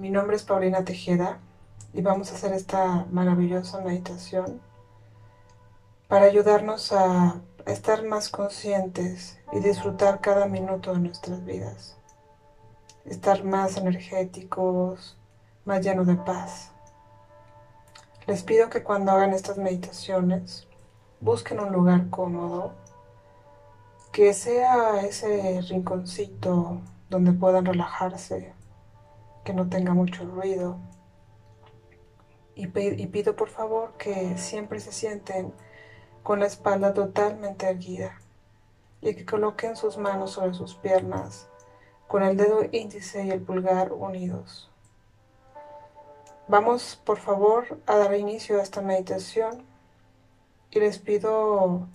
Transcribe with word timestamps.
mi 0.00 0.08
nombre 0.08 0.34
es 0.34 0.44
Paulina 0.44 0.82
Tejeda 0.82 1.40
y 1.92 2.00
vamos 2.00 2.32
a 2.32 2.34
hacer 2.34 2.54
esta 2.54 3.04
maravillosa 3.10 3.82
meditación 3.82 4.62
para 6.08 6.24
ayudarnos 6.24 6.90
a 6.92 7.42
estar 7.66 8.02
más 8.06 8.30
conscientes 8.30 9.38
y 9.52 9.60
disfrutar 9.60 10.22
cada 10.22 10.46
minuto 10.46 10.94
de 10.94 11.00
nuestras 11.00 11.44
vidas. 11.44 11.98
Estar 13.04 13.44
más 13.44 13.76
energéticos, 13.76 15.18
más 15.66 15.84
llenos 15.84 16.06
de 16.06 16.16
paz. 16.16 16.72
Les 18.26 18.42
pido 18.42 18.70
que 18.70 18.82
cuando 18.82 19.12
hagan 19.12 19.34
estas 19.34 19.58
meditaciones 19.58 20.66
busquen 21.20 21.60
un 21.60 21.72
lugar 21.72 22.08
cómodo, 22.08 22.72
que 24.12 24.32
sea 24.32 25.02
ese 25.02 25.60
rinconcito 25.68 26.80
donde 27.10 27.32
puedan 27.32 27.66
relajarse, 27.66 28.54
que 29.50 29.56
no 29.56 29.68
tenga 29.68 29.94
mucho 29.94 30.24
ruido. 30.24 30.78
Y, 32.54 32.68
pido 32.68 33.34
por 33.34 33.48
favor 33.48 33.96
que 33.98 34.38
siempre 34.38 34.78
se 34.78 34.92
sienten 34.92 35.52
con 36.22 36.38
la 36.38 36.46
espalda 36.46 36.94
totalmente 36.94 37.68
erguida 37.68 38.20
y 39.00 39.14
que 39.14 39.26
coloquen 39.26 39.74
sus 39.74 39.98
manos 39.98 40.32
sobre 40.32 40.54
sus 40.54 40.76
piernas 40.76 41.48
con 42.06 42.22
el 42.22 42.36
dedo 42.36 42.60
índice 42.70 43.24
y 43.24 43.30
el 43.30 43.40
pulgar 43.40 43.92
unidos. 43.92 44.70
Vamos 46.46 47.00
por 47.04 47.18
favor 47.18 47.80
a 47.86 47.96
dar 47.96 48.14
inicio 48.14 48.60
a 48.60 48.62
esta 48.62 48.82
meditación 48.82 49.64
y 50.70 50.78
les 50.78 50.98
pido 50.98 51.88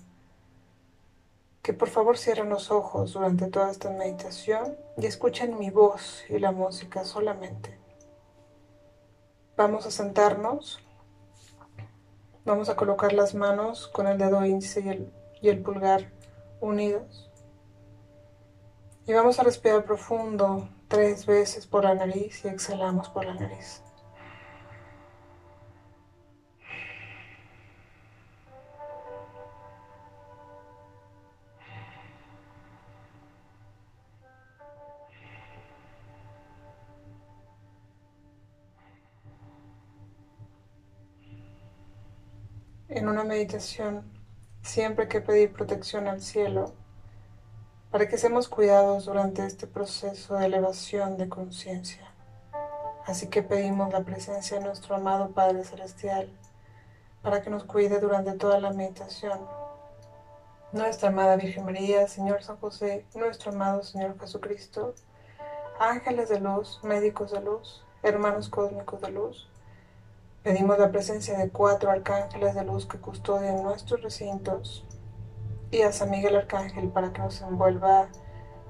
que 1.66 1.74
por 1.74 1.90
favor 1.90 2.16
cierren 2.16 2.50
los 2.50 2.70
ojos 2.70 3.14
durante 3.14 3.48
toda 3.48 3.72
esta 3.72 3.90
meditación 3.90 4.78
y 4.98 5.08
escuchen 5.08 5.58
mi 5.58 5.72
voz 5.72 6.24
y 6.30 6.38
la 6.38 6.52
música 6.52 7.04
solamente. 7.06 7.80
Vamos 9.58 9.88
a 9.88 9.90
sentarnos, 9.90 10.80
vamos 12.46 12.70
a 12.70 12.76
colocar 12.76 13.14
las 13.14 13.34
manos 13.34 13.88
con 13.88 14.06
el 14.06 14.20
dedo 14.20 14.46
índice 14.46 14.82
y 14.82 14.90
el, 14.90 15.14
y 15.42 15.50
el 15.50 15.64
pulgar 15.64 16.12
unidos 16.62 17.32
y 19.08 19.14
vamos 19.14 19.40
a 19.40 19.44
respirar 19.44 19.86
profundo 19.86 20.70
tres 20.88 21.26
veces 21.26 21.66
por 21.66 21.84
la 21.84 21.96
nariz 21.96 22.46
y 22.46 22.48
exhalamos 22.48 23.10
por 23.10 23.26
la 23.26 23.34
nariz. 23.34 23.82
Meditación 43.26 44.04
siempre 44.62 45.08
que 45.08 45.22
pedir 45.22 45.54
protección 45.54 46.08
al 46.08 46.22
cielo 46.22 46.74
para 47.92 48.08
que 48.08 48.18
seamos 48.18 48.50
cuidados 48.50 49.06
durante 49.06 49.46
este 49.46 49.68
proceso 49.68 50.36
de 50.36 50.48
elevación 50.48 51.18
de 51.18 51.30
conciencia. 51.30 52.12
Así 53.06 53.28
que 53.28 53.44
pedimos 53.44 53.94
la 53.94 54.04
presencia 54.04 54.58
de 54.58 54.66
nuestro 54.66 54.96
amado 54.96 55.32
Padre 55.32 55.64
Celestial 55.64 56.30
para 57.22 57.42
que 57.42 57.50
nos 57.50 57.64
cuide 57.64 58.00
durante 58.00 58.34
toda 58.34 58.60
la 58.60 58.72
meditación. 58.72 59.40
Nuestra 60.72 61.10
amada 61.10 61.36
Virgen 61.38 61.66
María, 61.66 62.08
Señor 62.08 62.44
San 62.44 62.58
José, 62.58 63.06
nuestro 63.16 63.52
amado 63.52 63.84
Señor 63.84 64.20
Jesucristo, 64.20 64.96
ángeles 65.80 66.30
de 66.30 66.40
luz, 66.40 66.80
médicos 66.84 67.32
de 67.32 67.42
luz, 67.42 67.84
hermanos 68.04 68.50
cósmicos 68.50 69.00
de 69.02 69.12
luz, 69.12 69.50
Pedimos 70.46 70.78
la 70.78 70.92
presencia 70.92 71.40
de 71.40 71.50
cuatro 71.50 71.90
arcángeles 71.90 72.54
de 72.54 72.64
luz 72.64 72.86
que 72.86 73.00
custodian 73.00 73.64
nuestros 73.64 74.04
recintos 74.04 74.86
y 75.72 75.82
a 75.82 75.92
San 75.92 76.12
Miguel 76.12 76.36
Arcángel 76.36 76.90
para 76.90 77.12
que 77.12 77.20
nos 77.20 77.42
envuelva 77.42 78.10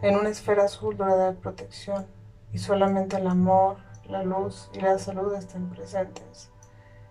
en 0.02 0.16
una 0.16 0.30
esfera 0.30 0.64
azul 0.64 0.96
dorada 0.96 1.34
de 1.34 1.38
protección 1.38 2.08
y 2.54 2.60
solamente 2.60 3.18
el 3.18 3.28
amor, 3.28 3.76
la 4.08 4.24
luz 4.24 4.70
y 4.72 4.80
la 4.80 4.98
salud 5.00 5.36
estén 5.36 5.70
presentes. 5.70 6.50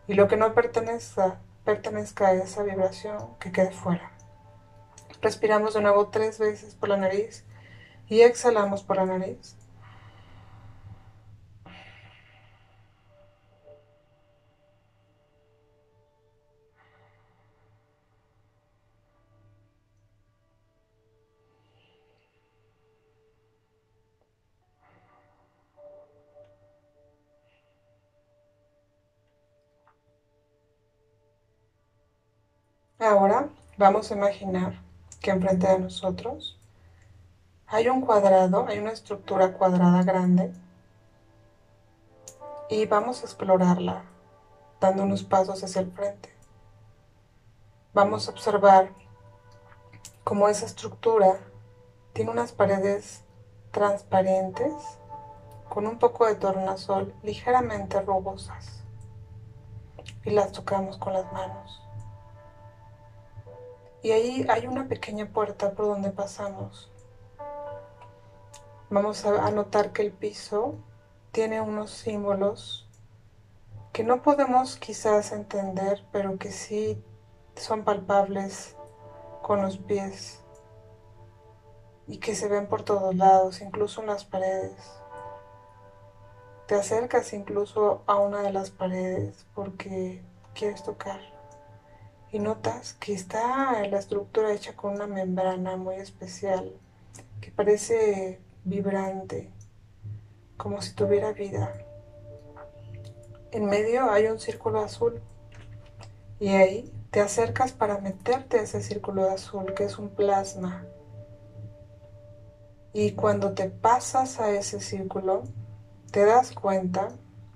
Y 0.09 0.15
lo 0.15 0.29
que 0.29 0.39
no 0.39 0.55
pertenezca, 0.55 1.41
pertenezca 1.67 2.29
a 2.29 2.33
esa 2.33 2.63
vibración 2.63 3.37
que 3.39 3.53
quede 3.53 3.71
fuera. 3.71 4.13
Respiramos 5.21 5.75
de 5.75 5.83
nuevo 5.83 6.09
tres 6.09 6.39
veces 6.39 6.75
por 6.75 6.89
la 6.89 6.97
nariz 6.97 7.45
y 8.09 8.23
exhalamos 8.23 8.83
por 8.83 8.97
la 8.97 9.05
nariz. 9.05 9.59
Ahora 33.15 33.49
vamos 33.79 34.11
a 34.11 34.15
imaginar 34.17 34.83
que 35.21 35.31
enfrente 35.31 35.69
de 35.69 35.79
nosotros 35.79 36.59
hay 37.69 37.89
un 37.89 38.01
cuadrado, 38.01 38.67
hay 38.67 38.81
una 38.81 38.91
estructura 38.91 39.53
cuadrada 39.53 40.03
grande 40.03 40.53
y 42.69 42.87
vamos 42.87 43.23
a 43.23 43.27
explorarla 43.27 44.03
dando 44.81 45.05
unos 45.05 45.23
pasos 45.23 45.63
hacia 45.63 45.83
el 45.83 45.93
frente. 45.93 46.29
Vamos 47.93 48.27
a 48.27 48.33
observar 48.33 48.91
cómo 50.25 50.49
esa 50.49 50.67
estructura 50.67 51.39
tiene 52.15 52.33
unas 52.33 52.51
paredes 52.51 53.23
transparentes 53.71 54.75
con 55.69 55.87
un 55.87 56.01
poco 56.01 56.27
de 56.27 56.35
tornasol 56.35 57.15
ligeramente 57.23 58.03
rugosas 58.03 58.83
y 60.25 60.31
las 60.31 60.51
tocamos 60.51 60.99
con 60.99 61.13
las 61.13 61.33
manos. 61.33 61.84
Y 64.05 64.13
ahí 64.13 64.45
hay 64.51 64.67
una 64.67 64.87
pequeña 64.87 65.31
puerta 65.33 65.71
por 65.73 65.87
donde 65.87 66.11
pasamos. 66.11 66.93
Vamos 68.91 69.25
a 69.25 69.51
notar 69.51 69.93
que 69.93 70.03
el 70.03 70.13
piso 70.13 70.75
tiene 71.33 71.63
unos 71.63 71.91
símbolos 71.91 72.87
que 73.95 74.05
no 74.05 74.21
podemos 74.21 74.77
quizás 74.77 75.33
entender, 75.33 76.05
pero 76.13 76.37
que 76.37 76.53
sí 76.53 77.03
son 77.57 77.85
palpables 77.85 78.77
con 79.41 79.63
los 79.63 79.79
pies 79.79 80.45
y 82.07 82.19
que 82.19 82.35
se 82.35 82.49
ven 82.49 82.67
por 82.67 82.83
todos 82.83 83.15
lados, 83.15 83.63
incluso 83.63 84.03
en 84.03 84.09
las 84.09 84.27
paredes. 84.27 85.01
Te 86.67 86.75
acercas 86.75 87.33
incluso 87.33 88.03
a 88.07 88.17
una 88.17 88.43
de 88.43 88.53
las 88.53 88.71
paredes 88.71 89.47
porque 89.55 90.23
quieres 90.53 90.83
tocar 90.83 91.34
y 92.35 92.41
notas 92.41 92.95
que 92.95 93.13
está 93.13 93.87
la 93.87 93.99
estructura 94.01 94.53
hecha 94.53 94.75
con 94.75 94.95
una 94.95 95.07
membrana 95.07 95.77
muy 95.77 95.95
especial 95.95 96.73
que 97.41 97.53
parece 97.53 98.41
vibrante, 98.65 99.53
como 100.57 100.83
si 100.83 100.95
tuviera 100.95 101.33
vida. 101.33 101.73
En 103.53 103.67
medio 103.67 104.11
hay 104.11 104.27
un 104.27 104.41
círculo 104.41 104.81
azul 104.81 105.23
y 106.41 106.49
ahí 106.49 106.93
te 107.13 107.21
acercas 107.21 107.71
para 107.71 107.99
meterte 107.99 108.59
a 108.59 108.63
ese 108.63 108.83
círculo 108.83 109.31
azul 109.31 109.73
que 109.73 109.85
es 109.85 109.97
un 109.97 110.09
plasma. 110.09 110.85
Y 112.93 113.13
cuando 113.13 113.55
te 113.55 113.71
pasas 113.71 114.41
a 114.41 114.51
ese 114.51 114.81
círculo, 114.81 115.45
te 116.11 116.25
das 116.25 116.51
cuenta 116.51 117.11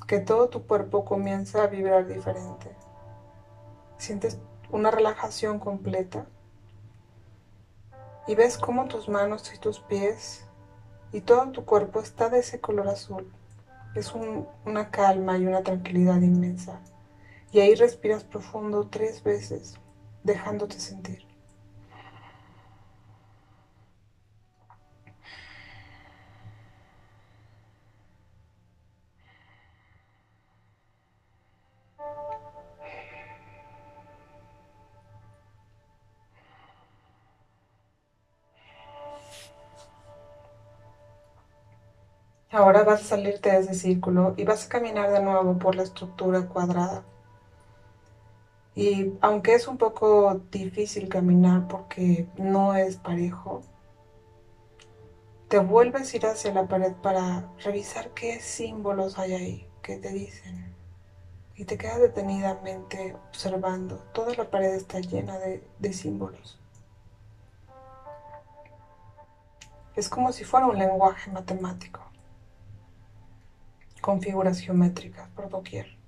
que 0.06 0.20
todo 0.20 0.49
tu 0.49 0.69
cuerpo 0.69 1.05
comienza 1.05 1.64
a 1.64 1.67
vibrar 1.67 2.06
diferente. 2.06 2.70
Sientes 3.97 4.38
una 4.70 4.91
relajación 4.91 5.59
completa. 5.59 6.26
Y 8.26 8.35
ves 8.35 8.59
cómo 8.59 8.87
tus 8.87 9.09
manos 9.09 9.53
y 9.55 9.59
tus 9.59 9.81
pies 9.81 10.47
y 11.12 11.20
todo 11.23 11.50
tu 11.50 11.65
cuerpo 11.65 12.00
está 12.00 12.29
de 12.29 12.41
ese 12.41 12.61
color 12.61 12.88
azul. 12.88 13.32
Es 13.94 14.12
una 14.65 14.91
calma 14.91 15.38
y 15.38 15.47
una 15.47 15.62
tranquilidad 15.62 16.20
inmensa. 16.20 16.81
Y 17.53 17.61
ahí 17.61 17.75
respiras 17.75 18.25
profundo 18.25 18.88
tres 18.88 19.23
veces, 19.23 19.76
dejándote 20.23 20.79
sentir. 20.79 21.28
Ahora 42.58 42.82
vas 42.82 43.02
a 43.02 43.05
salirte 43.05 43.52
de 43.52 43.58
ese 43.60 43.75
círculo 43.75 44.34
y 44.37 44.43
vas 44.43 44.66
a 44.66 44.69
caminar 44.69 45.12
de 45.12 45.22
nuevo 45.22 45.60
por 45.60 45.76
la 45.76 45.84
estructura 45.84 46.49
cuadrada. 46.49 47.05
Y 48.75 49.12
aunque 49.20 49.55
es 49.55 49.69
un 49.69 49.78
poco 49.78 50.40
difícil 50.50 51.08
caminar 51.08 51.69
porque 51.69 52.26
no 52.37 52.75
es 52.75 52.96
parejo, 52.96 53.62
te 55.46 55.60
vuelves 55.60 56.12
a 56.12 56.16
ir 56.16 56.26
hacia 56.26 56.52
la 56.52 56.66
pared 56.66 56.94
para 56.94 57.49
revisar 57.62 58.10
qué 58.10 58.40
símbolos 58.40 59.20
hay 59.20 59.34
ahí, 59.34 59.70
qué 59.81 59.99
te 59.99 60.08
dicen. 60.08 60.75
Y 61.55 61.64
te 61.64 61.78
quedas 61.78 62.00
detenidamente 62.00 63.14
observando. 63.28 63.99
Toda 64.12 64.34
la 64.34 64.50
pared 64.50 64.75
está 64.75 64.99
llena 64.99 65.38
de, 65.38 65.62
de 65.78 65.93
símbolos. 65.93 66.58
Es 69.94 70.08
como 70.08 70.32
si 70.32 70.43
fuera 70.43 70.66
un 70.66 70.76
lenguaje 70.76 71.31
matemático 71.31 72.07
con 74.00 74.21
figuras 74.21 74.61
geométricas 74.61 75.29
por 75.31 75.49
doquier. 75.49 75.99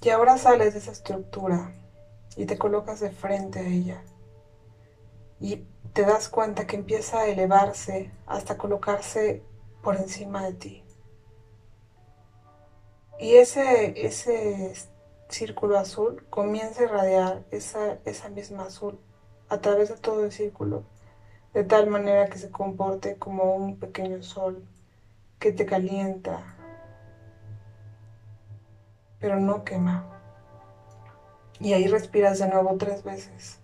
Y 0.00 0.10
ahora 0.10 0.38
sales 0.38 0.74
de 0.74 0.80
esa 0.80 0.92
estructura 0.92 1.72
y 2.36 2.46
te 2.46 2.56
colocas 2.56 3.00
de 3.00 3.10
frente 3.10 3.58
a 3.58 3.66
ella. 3.66 4.02
Y 5.40 5.64
te 5.92 6.02
das 6.02 6.28
cuenta 6.28 6.66
que 6.66 6.76
empieza 6.76 7.20
a 7.20 7.26
elevarse 7.26 8.12
hasta 8.26 8.56
colocarse 8.56 9.42
por 9.82 9.96
encima 9.96 10.44
de 10.44 10.52
ti. 10.52 10.84
Y 13.18 13.34
ese, 13.34 14.06
ese 14.06 14.72
círculo 15.28 15.76
azul 15.78 16.24
comienza 16.30 16.80
a 16.80 16.84
irradiar 16.84 17.44
esa, 17.50 17.98
esa 18.04 18.28
misma 18.28 18.64
azul 18.64 19.00
a 19.48 19.60
través 19.60 19.88
de 19.88 19.96
todo 19.96 20.24
el 20.24 20.32
círculo, 20.32 20.84
de 21.52 21.64
tal 21.64 21.88
manera 21.88 22.28
que 22.28 22.38
se 22.38 22.50
comporte 22.50 23.16
como 23.16 23.54
un 23.56 23.78
pequeño 23.78 24.22
sol 24.22 24.64
que 25.38 25.52
te 25.52 25.66
calienta, 25.66 26.42
pero 29.20 29.38
no 29.40 29.64
quema. 29.64 30.04
Y 31.60 31.72
ahí 31.72 31.86
respiras 31.88 32.38
de 32.38 32.48
nuevo 32.48 32.76
tres 32.76 33.02
veces, 33.04 33.60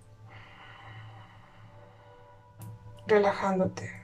relajándote. 3.06 4.03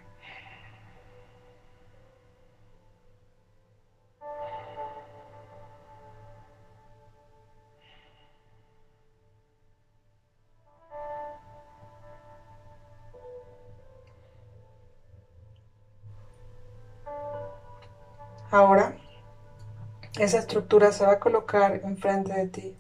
Ahora, 18.53 18.97
esa 20.19 20.39
estructura 20.39 20.91
se 20.91 21.07
va 21.07 21.13
a 21.13 21.21
colocar 21.21 21.83
enfrente 21.85 22.33
de 22.33 22.49
ti 22.49 22.77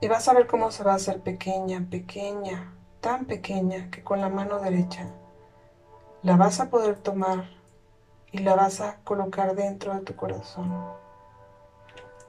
y 0.00 0.08
vas 0.08 0.28
a 0.28 0.32
ver 0.32 0.46
cómo 0.46 0.70
se 0.70 0.82
va 0.82 0.92
a 0.92 0.96
hacer 0.96 1.20
pequeña, 1.20 1.86
pequeña, 1.90 2.72
tan 3.02 3.26
pequeña 3.26 3.90
que 3.90 4.02
con 4.02 4.22
la 4.22 4.30
mano 4.30 4.58
derecha 4.58 5.10
la 6.22 6.36
vas 6.36 6.58
a 6.60 6.70
poder 6.70 6.96
tomar 6.96 7.50
y 8.32 8.38
la 8.38 8.54
vas 8.54 8.80
a 8.80 8.96
colocar 9.04 9.54
dentro 9.54 9.94
de 9.94 10.00
tu 10.00 10.16
corazón. 10.16 10.72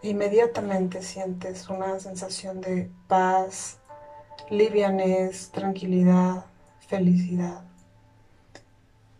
Inmediatamente 0.01 1.03
sientes 1.03 1.69
una 1.69 1.97
sensación 2.01 2.59
de 2.59 2.91
paz, 3.07 3.79
livianez, 4.49 5.49
tranquilidad, 5.51 6.43
felicidad 6.89 7.70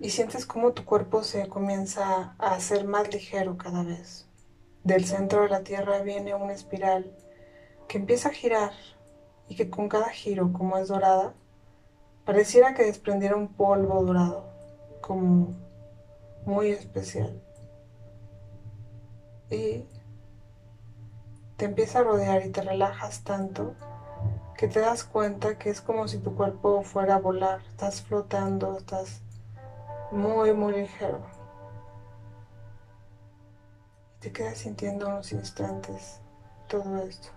y 0.01 0.09
sientes 0.09 0.47
como 0.47 0.73
tu 0.73 0.83
cuerpo 0.83 1.23
se 1.23 1.47
comienza 1.47 2.35
a 2.39 2.55
hacer 2.55 2.85
más 2.85 3.13
ligero 3.13 3.55
cada 3.55 3.83
vez. 3.83 4.27
Del 4.83 5.05
centro 5.05 5.43
de 5.43 5.49
la 5.49 5.61
Tierra 5.61 6.01
viene 6.01 6.33
una 6.33 6.53
espiral 6.53 7.15
que 7.87 7.99
empieza 7.99 8.29
a 8.29 8.33
girar 8.33 8.71
y 9.47 9.55
que 9.55 9.69
con 9.69 9.89
cada 9.89 10.09
giro, 10.09 10.51
como 10.53 10.79
es 10.79 10.87
dorada, 10.87 11.35
pareciera 12.25 12.73
que 12.73 12.83
desprendiera 12.83 13.35
un 13.35 13.49
polvo 13.49 14.03
dorado, 14.03 14.51
como 15.01 15.53
muy 16.45 16.69
especial. 16.71 17.39
Y 19.51 19.85
te 21.57 21.65
empieza 21.65 21.99
a 21.99 22.03
rodear 22.03 22.43
y 22.43 22.49
te 22.49 22.63
relajas 22.63 23.23
tanto 23.23 23.75
que 24.57 24.67
te 24.67 24.79
das 24.79 25.03
cuenta 25.03 25.59
que 25.59 25.69
es 25.69 25.79
como 25.79 26.07
si 26.07 26.17
tu 26.17 26.35
cuerpo 26.35 26.81
fuera 26.81 27.15
a 27.15 27.19
volar, 27.19 27.61
estás 27.69 28.01
flotando, 28.01 28.77
estás 28.77 29.21
muy, 30.11 30.53
muy 30.53 30.73
ligero. 30.73 31.21
Te 34.19 34.31
quedas 34.31 34.59
sintiendo 34.59 35.07
unos 35.07 35.31
instantes 35.31 36.21
todo 36.67 36.97
esto. 36.97 37.29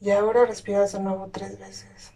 Y 0.00 0.10
ahora 0.10 0.46
respiras 0.46 0.92
de 0.92 1.00
nuevo 1.00 1.28
tres 1.32 1.58
veces. 1.58 2.15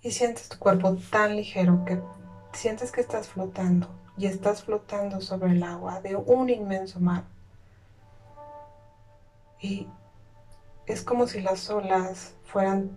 Y 0.00 0.12
sientes 0.12 0.48
tu 0.48 0.58
cuerpo 0.58 0.96
tan 1.10 1.36
ligero 1.36 1.84
que 1.84 2.00
sientes 2.52 2.92
que 2.92 3.00
estás 3.00 3.28
flotando 3.28 3.88
y 4.16 4.26
estás 4.26 4.62
flotando 4.62 5.20
sobre 5.20 5.52
el 5.52 5.62
agua 5.62 6.00
de 6.00 6.16
un 6.16 6.50
inmenso 6.50 7.00
mar. 7.00 7.24
Y 9.60 9.88
es 10.86 11.02
como 11.02 11.26
si 11.26 11.40
las 11.40 11.68
olas 11.70 12.34
fueran 12.44 12.96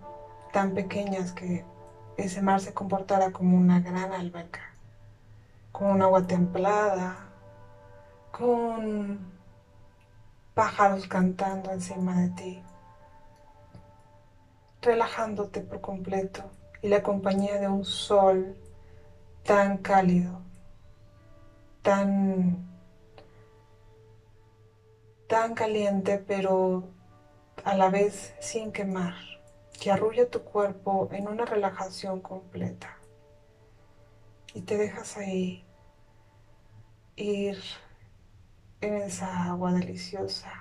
tan 0.54 0.74
pequeñas 0.74 1.32
que 1.32 1.66
ese 2.18 2.42
mar 2.42 2.60
se 2.60 2.74
comportara 2.74 3.32
como 3.32 3.58
una 3.58 3.80
gran 3.80 4.14
alberca, 4.14 4.76
con 5.72 5.88
un 5.88 6.02
agua 6.02 6.28
templada, 6.28 7.18
con 8.32 9.20
pájaros 10.54 11.08
cantando 11.08 11.72
encima 11.72 12.22
de 12.22 12.30
ti, 12.30 12.64
relajándote 14.82 15.62
por 15.62 15.82
completo 15.82 16.44
y 16.82 16.88
la 16.88 17.04
compañía 17.04 17.60
de 17.60 17.68
un 17.68 17.86
sol 17.86 18.56
tan 19.44 19.78
cálido, 19.78 20.42
tan, 21.82 22.68
tan 25.28 25.54
caliente, 25.54 26.18
pero 26.18 26.84
a 27.64 27.76
la 27.76 27.90
vez 27.90 28.34
sin 28.40 28.72
quemar, 28.72 29.16
que 29.80 29.92
arrulla 29.92 30.30
tu 30.30 30.44
cuerpo 30.44 31.10
en 31.12 31.28
una 31.28 31.46
relajación 31.46 32.22
completa. 32.22 32.98
Y 34.54 34.62
te 34.62 34.78
dejas 34.78 35.18
ahí 35.18 35.66
ir 37.16 37.58
en 38.82 38.96
esa 38.96 39.46
agua 39.46 39.72
deliciosa 39.74 40.52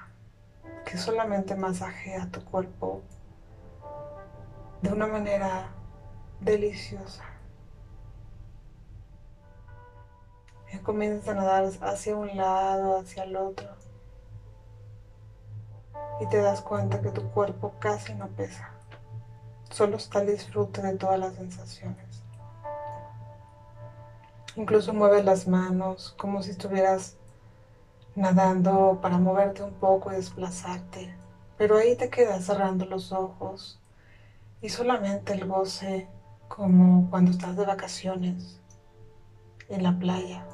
que 0.85 0.99
solamente 0.99 1.54
masajea 1.54 2.30
tu 2.30 2.45
cuerpo 2.45 3.02
de 4.83 4.90
una 4.90 5.06
manera 5.06 5.75
deliciosa. 6.40 7.25
Y 10.73 10.78
comienzas 10.78 11.28
a 11.28 11.35
nadar 11.35 11.70
hacia 11.82 12.16
un 12.16 12.37
lado, 12.37 12.99
hacia 12.99 13.25
el 13.25 13.37
otro. 13.37 13.68
Y 16.20 16.26
te 16.26 16.38
das 16.38 16.61
cuenta 16.61 17.00
que 17.00 17.11
tu 17.11 17.30
cuerpo 17.30 17.75
casi 17.78 18.14
no 18.14 18.28
pesa. 18.28 18.70
Solo 19.70 19.97
está 19.97 20.20
el 20.20 20.28
disfrute 20.28 20.82
de 20.82 20.97
todas 20.97 21.18
las 21.18 21.35
sensaciones. 21.35 22.23
Incluso 24.56 24.92
mueves 24.92 25.25
las 25.25 25.47
manos 25.47 26.14
como 26.18 26.42
si 26.42 26.50
estuvieras 26.50 27.16
nadando 28.14 28.99
para 29.00 29.18
moverte 29.18 29.62
un 29.62 29.75
poco 29.75 30.12
y 30.12 30.16
desplazarte. 30.16 31.14
Pero 31.56 31.76
ahí 31.76 31.97
te 31.97 32.11
quedas 32.11 32.44
cerrando 32.44 32.85
los 32.85 33.12
ojos 33.12 33.80
y 34.61 34.68
solamente 34.68 35.32
el 35.32 35.47
goce 35.47 36.09
como 36.50 37.09
cuando 37.11 37.30
estás 37.30 37.57
de 37.57 37.64
vacaciones 37.64 38.61
en 39.69 39.85
la 39.85 39.97
playa. 39.97 40.45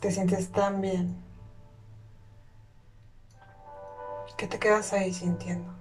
Te 0.00 0.10
sientes 0.10 0.52
tan 0.52 0.82
bien 0.82 1.16
que 4.36 4.46
te 4.46 4.58
quedas 4.58 4.92
ahí 4.92 5.14
sintiendo. 5.14 5.72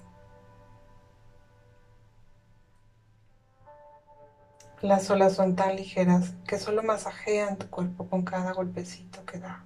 Las 4.81 5.10
olas 5.10 5.34
son 5.34 5.57
tan 5.57 5.75
ligeras 5.75 6.36
que 6.48 6.57
solo 6.57 6.84
masajean 6.84 7.57
tu 7.57 7.69
cuerpo 7.69 8.07
con 8.10 8.24
cada 8.24 8.53
golpecito 8.53 9.25
que 9.25 9.39
da. 9.39 9.65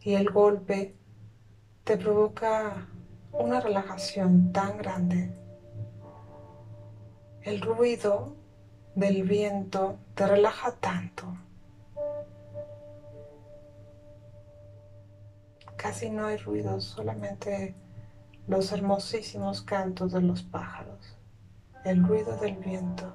Y 0.00 0.14
el 0.14 0.30
golpe 0.30 0.94
te 1.82 1.96
provoca 1.96 2.86
una 3.32 3.60
relajación 3.60 4.52
tan 4.52 4.78
grande. 4.78 5.41
El 7.44 7.60
ruido 7.60 8.36
del 8.94 9.24
viento 9.24 9.98
te 10.14 10.28
relaja 10.28 10.76
tanto. 10.76 11.26
Casi 15.76 16.08
no 16.08 16.26
hay 16.26 16.36
ruido, 16.36 16.80
solamente 16.80 17.74
los 18.46 18.70
hermosísimos 18.70 19.62
cantos 19.62 20.12
de 20.12 20.22
los 20.22 20.44
pájaros, 20.44 21.18
el 21.84 22.04
ruido 22.04 22.36
del 22.36 22.58
viento 22.58 23.12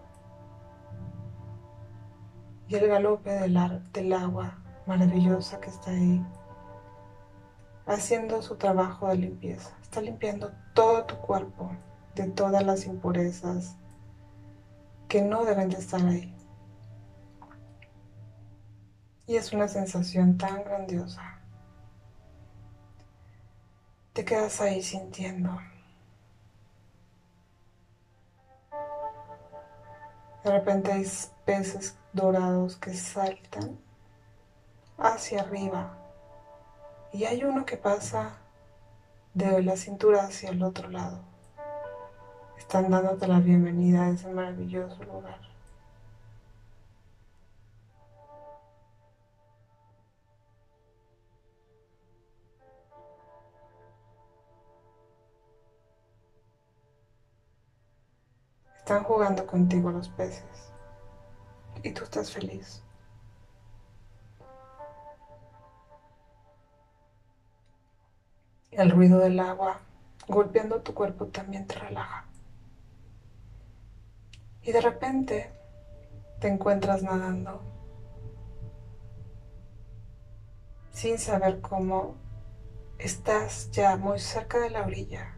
y 2.67 2.75
el 2.75 2.87
galope 2.89 3.29
del, 3.31 3.57
del 3.93 4.11
agua 4.11 4.57
maravillosa 4.85 5.61
que 5.61 5.69
está 5.69 5.91
ahí, 5.91 6.21
haciendo 7.85 8.41
su 8.41 8.57
trabajo 8.57 9.07
de 9.07 9.15
limpieza. 9.15 9.73
Está 9.81 10.01
limpiando 10.01 10.51
todo 10.73 11.05
tu 11.05 11.15
cuerpo 11.15 11.71
de 12.13 12.27
todas 12.27 12.65
las 12.65 12.85
impurezas 12.87 13.77
que 15.07 15.21
no 15.21 15.45
deben 15.45 15.69
de 15.69 15.77
estar 15.77 16.05
ahí. 16.05 16.33
Y 19.25 19.35
es 19.35 19.51
una 19.53 19.67
sensación 19.67 20.37
tan 20.37 20.63
grandiosa. 20.63 21.39
Te 24.13 24.23
quedas 24.25 24.61
ahí 24.61 24.81
sintiendo. 24.81 25.59
De 30.43 30.51
repente 30.51 30.91
hay 30.93 31.05
peces 31.45 31.97
dorados 32.13 32.77
que 32.77 32.93
saltan 32.93 33.77
hacia 34.97 35.41
arriba. 35.41 35.97
Y 37.11 37.25
hay 37.25 37.43
uno 37.43 37.65
que 37.65 37.77
pasa 37.77 38.37
de 39.33 39.61
la 39.61 39.75
cintura 39.77 40.23
hacia 40.23 40.49
el 40.49 40.63
otro 40.63 40.89
lado. 40.89 41.36
Están 42.57 42.89
dándote 42.91 43.27
la 43.27 43.39
bienvenida 43.39 44.03
a 44.03 44.09
ese 44.09 44.27
maravilloso 44.27 45.03
lugar. 45.03 45.39
Están 58.77 59.03
jugando 59.03 59.45
contigo 59.45 59.91
los 59.91 60.09
peces 60.09 60.71
y 61.83 61.91
tú 61.91 62.03
estás 62.03 62.31
feliz. 62.31 62.81
El 68.71 68.91
ruido 68.91 69.19
del 69.19 69.39
agua 69.39 69.79
golpeando 70.27 70.81
tu 70.81 70.93
cuerpo 70.93 71.25
también 71.27 71.67
te 71.67 71.75
relaja. 71.79 72.26
Y 74.67 74.73
de 74.73 74.81
repente 74.81 75.49
te 76.41 76.49
encuentras 76.49 77.01
nadando 77.01 77.61
sin 80.91 81.17
saber 81.19 81.61
cómo 81.61 82.15
estás 82.99 83.71
ya 83.71 83.95
muy 83.95 84.19
cerca 84.19 84.59
de 84.59 84.69
la 84.69 84.85
orilla. 84.85 85.37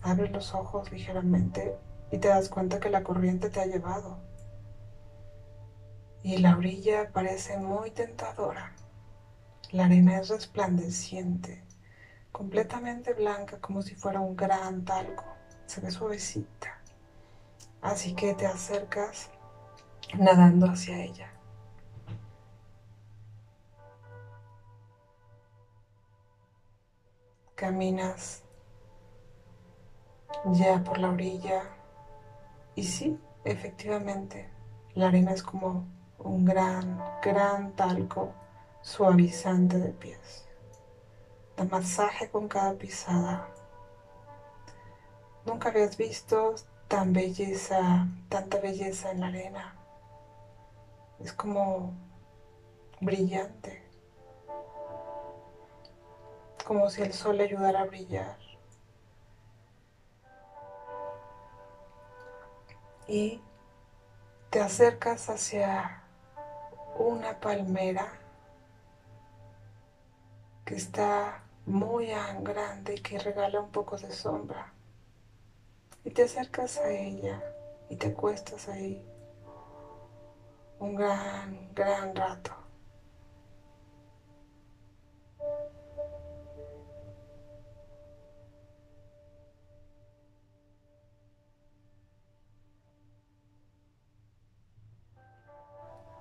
Abres 0.00 0.30
los 0.30 0.54
ojos 0.54 0.92
ligeramente 0.92 1.76
y 2.12 2.18
te 2.18 2.28
das 2.28 2.48
cuenta 2.48 2.78
que 2.78 2.88
la 2.88 3.02
corriente 3.02 3.50
te 3.50 3.60
ha 3.60 3.66
llevado. 3.66 4.20
Y 6.22 6.36
la 6.38 6.56
orilla 6.56 7.10
parece 7.12 7.58
muy 7.58 7.90
tentadora. 7.90 8.76
La 9.72 9.86
arena 9.86 10.20
es 10.20 10.28
resplandeciente, 10.28 11.64
completamente 12.30 13.12
blanca 13.12 13.60
como 13.60 13.82
si 13.82 13.96
fuera 13.96 14.20
un 14.20 14.36
gran 14.36 14.84
talco. 14.84 15.24
Se 15.66 15.80
ve 15.80 15.90
suavecita. 15.90 16.77
Así 17.80 18.14
que 18.14 18.34
te 18.34 18.46
acercas 18.46 19.30
nadando 20.16 20.66
hacia 20.66 20.98
ella. 21.02 21.32
Caminas 27.54 28.42
ya 30.44 30.82
por 30.84 30.98
la 30.98 31.10
orilla 31.10 31.62
y 32.74 32.84
sí, 32.84 33.18
efectivamente, 33.44 34.48
la 34.94 35.08
arena 35.08 35.32
es 35.32 35.42
como 35.42 35.84
un 36.18 36.44
gran, 36.44 37.02
gran 37.22 37.72
talco 37.72 38.32
suavizante 38.82 39.78
de 39.78 39.90
pies. 39.90 40.46
Da 41.56 41.64
masaje 41.64 42.30
con 42.30 42.46
cada 42.48 42.74
pisada. 42.74 43.48
Nunca 45.44 45.70
habías 45.70 45.96
visto 45.96 46.54
tan 46.88 47.12
belleza, 47.12 48.08
tanta 48.28 48.58
belleza 48.58 49.10
en 49.10 49.20
la 49.20 49.28
arena. 49.28 49.74
Es 51.20 51.32
como 51.32 51.92
brillante. 53.00 53.82
Como 56.66 56.90
si 56.90 57.02
el 57.02 57.12
sol 57.12 57.40
ayudara 57.40 57.80
a 57.80 57.84
brillar. 57.84 58.48
y 63.08 63.40
te 64.50 64.60
acercas 64.60 65.30
hacia 65.30 66.02
una 66.98 67.40
palmera 67.40 68.12
que 70.66 70.74
está 70.76 71.42
muy 71.64 72.08
grande 72.40 72.96
y 72.96 73.00
que 73.00 73.18
regala 73.18 73.60
un 73.60 73.70
poco 73.70 73.96
de 73.96 74.12
sombra. 74.12 74.74
Y 76.04 76.10
te 76.10 76.22
acercas 76.24 76.78
a 76.78 76.90
ella 76.90 77.42
y 77.88 77.96
te 77.96 78.08
acuestas 78.08 78.68
ahí 78.68 79.04
un 80.80 80.94
gran, 80.94 81.74
gran 81.74 82.14
rato. 82.14 82.52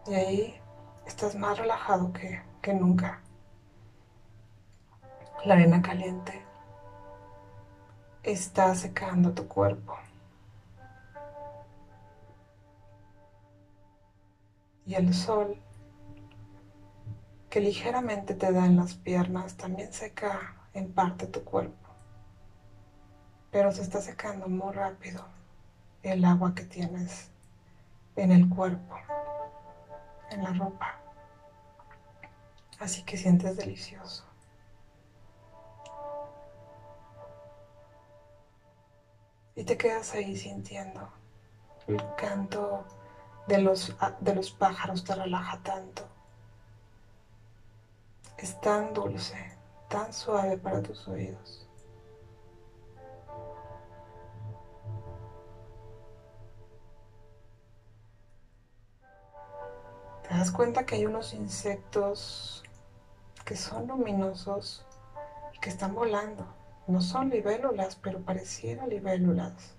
Y 0.08 0.16
ahí 0.16 0.62
estás 1.06 1.36
más 1.36 1.58
relajado 1.58 2.14
que, 2.14 2.42
que 2.62 2.74
nunca. 2.74 3.22
La 5.46 5.56
arena 5.56 5.82
caliente 5.82 6.47
está 8.32 8.76
secando 8.76 9.32
tu 9.32 9.48
cuerpo. 9.48 9.98
Y 14.86 14.96
el 14.96 15.14
sol 15.14 15.58
que 17.50 17.62
ligeramente 17.62 18.34
te 18.36 18.52
da 18.52 18.66
en 18.66 18.76
las 18.76 18.96
piernas 18.96 19.56
también 19.56 19.94
seca 19.94 20.56
en 20.74 20.92
parte 20.92 21.28
tu 21.28 21.44
cuerpo. 21.44 21.88
Pero 23.50 23.72
se 23.72 23.82
está 23.82 24.02
secando 24.02 24.50
muy 24.50 24.74
rápido 24.74 25.24
el 26.04 26.26
agua 26.26 26.54
que 26.54 26.66
tienes 26.66 27.30
en 28.18 28.32
el 28.32 28.50
cuerpo 28.50 28.96
en 30.32 30.44
la 30.44 30.52
ropa. 30.52 31.00
Así 32.80 33.04
que 33.04 33.18
sientes 33.18 33.56
delicioso. 33.56 34.26
Y 39.58 39.64
te 39.64 39.76
quedas 39.76 40.14
ahí 40.14 40.38
sintiendo 40.38 41.10
el 41.88 42.02
canto 42.16 42.86
de 43.48 43.58
los, 43.58 43.94
de 44.20 44.36
los 44.36 44.52
pájaros 44.52 45.04
te 45.04 45.16
relaja 45.16 45.60
tanto. 45.64 46.04
Es 48.38 48.62
tan 48.62 48.94
dulce, 48.94 49.58
tan 49.90 50.14
suave 50.14 50.58
para 50.58 50.82
tus 50.82 51.08
oídos. 51.08 51.68
te 60.28 60.34
das 60.34 60.52
cuenta 60.52 60.86
que 60.86 60.96
hay 60.96 61.06
unos 61.06 61.34
insectos 61.34 62.62
que 63.46 63.56
son 63.56 63.88
luminosos 63.88 64.86
y 65.54 65.60
que 65.60 65.70
están 65.70 65.96
volando. 65.96 66.46
No 66.88 67.02
son 67.02 67.30
libélulas, 67.30 67.98
pero 67.98 68.22
parecieran 68.22 68.90
libélulas. 68.90 69.76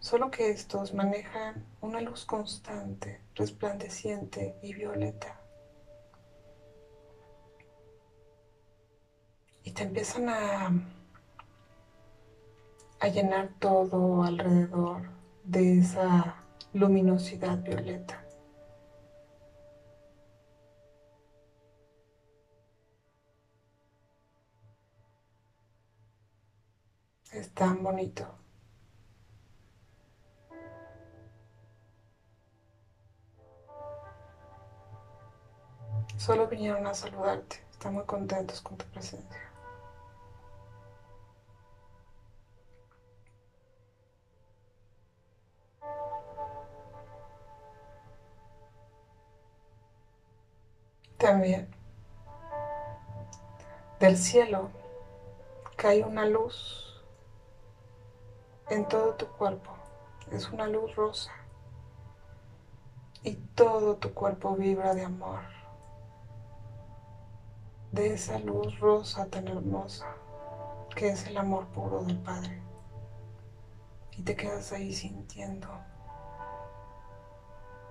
Solo 0.00 0.30
que 0.30 0.50
estos 0.50 0.94
manejan 0.94 1.66
una 1.82 2.00
luz 2.00 2.24
constante, 2.24 3.20
resplandeciente 3.34 4.56
y 4.62 4.72
violeta. 4.72 5.38
Y 9.64 9.72
te 9.72 9.82
empiezan 9.82 10.30
a, 10.30 10.72
a 13.00 13.08
llenar 13.08 13.50
todo 13.58 14.22
alrededor 14.22 15.02
de 15.44 15.78
esa 15.78 16.36
luminosidad 16.72 17.58
violeta. 17.58 18.23
Es 27.34 27.50
tan 27.50 27.82
bonito. 27.82 28.24
Solo 36.16 36.46
vinieron 36.46 36.86
a 36.86 36.94
saludarte. 36.94 37.56
Están 37.72 37.94
muy 37.94 38.04
contentos 38.04 38.60
con 38.60 38.76
tu 38.76 38.84
presencia. 38.86 39.40
También 51.18 51.68
del 53.98 54.16
cielo 54.16 54.70
cae 55.76 56.04
una 56.04 56.26
luz 56.26 56.83
en 58.70 58.86
todo 58.88 59.14
tu 59.14 59.26
cuerpo. 59.26 59.70
Es 60.32 60.50
una 60.50 60.66
luz 60.66 60.94
rosa. 60.96 61.32
Y 63.22 63.36
todo 63.54 63.96
tu 63.96 64.12
cuerpo 64.12 64.54
vibra 64.56 64.94
de 64.94 65.04
amor. 65.04 65.40
De 67.92 68.14
esa 68.14 68.38
luz 68.38 68.78
rosa 68.80 69.26
tan 69.26 69.48
hermosa 69.48 70.06
que 70.94 71.08
es 71.08 71.26
el 71.26 71.36
amor 71.36 71.66
puro 71.68 72.02
del 72.04 72.18
Padre. 72.18 72.62
Y 74.12 74.22
te 74.22 74.36
quedas 74.36 74.72
ahí 74.72 74.92
sintiendo 74.92 75.68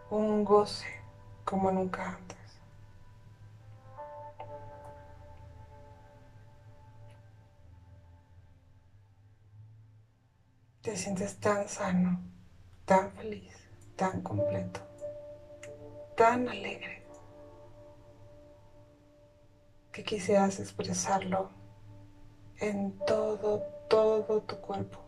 un 0.09 0.45
goce 0.45 0.87
como 1.43 1.71
nunca 1.71 2.15
antes. 2.15 2.42
Te 10.83 10.97
sientes 10.97 11.37
tan 11.39 11.69
sano, 11.69 12.19
tan 12.83 13.13
feliz, 13.13 13.55
tan 13.95 14.21
completo, 14.21 14.81
tan 16.17 16.49
alegre, 16.49 17.05
que 19.93 20.03
quisieras 20.03 20.59
expresarlo 20.59 21.51
en 22.59 22.99
todo, 23.07 23.61
todo 23.89 24.41
tu 24.41 24.59
cuerpo 24.59 24.99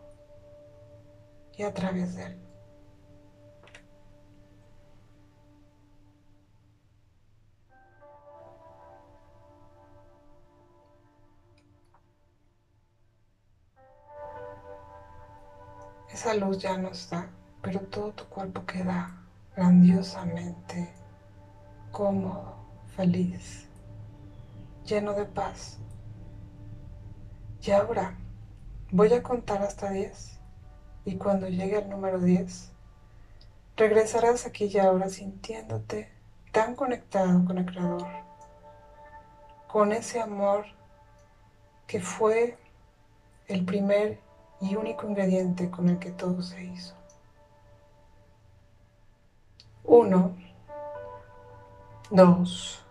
y 1.57 1.63
a 1.63 1.73
través 1.73 2.15
de 2.15 2.23
él. 2.23 2.54
Esa 16.25 16.33
luz 16.33 16.57
ya 16.57 16.75
no 16.75 16.89
está, 16.89 17.29
pero 17.61 17.81
todo 17.81 18.11
tu 18.13 18.25
cuerpo 18.25 18.65
queda 18.65 19.15
grandiosamente 19.55 20.91
cómodo, 21.91 22.55
feliz, 22.95 23.67
lleno 24.87 25.13
de 25.13 25.25
paz. 25.25 25.77
Y 27.61 27.69
ahora 27.69 28.17
voy 28.89 29.13
a 29.13 29.21
contar 29.21 29.61
hasta 29.61 29.91
10 29.91 30.39
y 31.05 31.15
cuando 31.17 31.47
llegue 31.47 31.77
al 31.77 31.91
número 31.91 32.19
10, 32.19 32.71
regresarás 33.77 34.47
aquí 34.47 34.65
y 34.65 34.79
ahora 34.79 35.09
sintiéndote 35.09 36.09
tan 36.51 36.73
conectado 36.73 37.45
con 37.45 37.59
el 37.59 37.67
Creador, 37.67 38.07
con 39.67 39.91
ese 39.91 40.21
amor 40.21 40.65
que 41.85 42.01
fue 42.01 42.57
el 43.47 43.63
primer 43.63 44.24
y 44.61 44.75
único 44.75 45.07
ingrediente 45.07 45.69
con 45.69 45.89
el 45.89 45.99
que 45.99 46.11
todo 46.11 46.41
se 46.41 46.63
hizo. 46.63 46.95
Uno, 49.83 50.35
dos, 52.09 52.83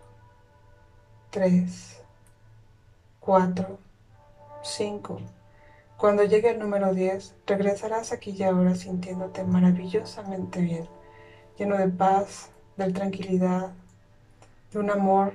tres, 1.29 2.01
cuatro, 3.19 3.77
cinco. 4.61 5.19
Cuando 5.97 6.23
llegue 6.23 6.51
el 6.51 6.59
número 6.59 6.93
10, 6.93 7.35
regresarás 7.45 8.11
aquí 8.11 8.31
y 8.31 8.43
ahora 8.43 8.75
sintiéndote 8.75 9.43
maravillosamente 9.43 10.61
bien, 10.61 10.87
lleno 11.57 11.77
de 11.77 11.87
paz, 11.87 12.51
de 12.77 12.91
tranquilidad, 12.91 13.71
de 14.71 14.79
un 14.79 14.89
amor 14.89 15.33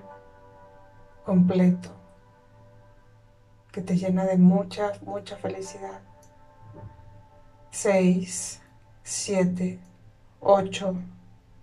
completo 1.24 1.90
que 3.72 3.80
te 3.80 3.96
llena 3.96 4.24
de 4.24 4.36
mucha, 4.36 4.92
mucha 5.02 5.36
felicidad. 5.36 6.00
6, 7.72 8.60
7, 9.04 9.78
8, 10.40 10.94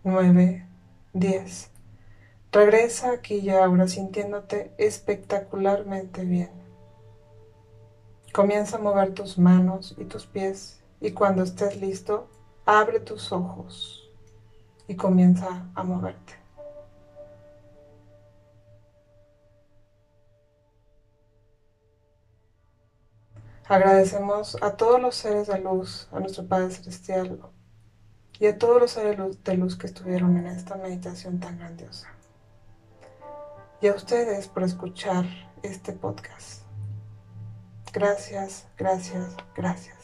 9, 0.05 0.67
10. 1.13 1.71
Regresa 2.51 3.11
aquí 3.11 3.35
y 3.35 3.49
ahora 3.49 3.89
sintiéndote 3.89 4.71
espectacularmente 4.77 6.23
bien. 6.23 6.49
Comienza 8.31 8.77
a 8.77 8.81
mover 8.81 9.13
tus 9.13 9.37
manos 9.37 9.95
y 9.97 10.05
tus 10.05 10.25
pies 10.25 10.81
y 11.01 11.11
cuando 11.11 11.43
estés 11.43 11.81
listo, 11.81 12.29
abre 12.65 13.01
tus 13.01 13.33
ojos 13.33 14.09
y 14.87 14.95
comienza 14.95 15.65
a 15.75 15.83
moverte. 15.83 16.46
Agradecemos 23.69 24.57
a 24.61 24.77
todos 24.77 25.01
los 25.01 25.15
seres 25.15 25.47
de 25.47 25.59
luz, 25.59 26.07
a 26.11 26.19
nuestro 26.19 26.47
Padre 26.47 26.71
Celestial 26.71 27.39
y 28.39 28.47
a 28.47 28.57
todos 28.57 28.79
los 28.79 28.91
seres 28.91 29.43
de 29.43 29.57
luz 29.57 29.75
que 29.75 29.87
estuvieron 29.87 30.37
en 30.37 30.47
esta 30.47 30.75
meditación 30.75 31.39
tan 31.39 31.57
grandiosa. 31.57 32.07
Y 33.81 33.87
a 33.87 33.93
ustedes 33.93 34.47
por 34.47 34.63
escuchar 34.63 35.25
este 35.63 35.91
podcast. 35.91 36.63
Gracias, 37.91 38.67
gracias, 38.77 39.35
gracias. 39.55 39.96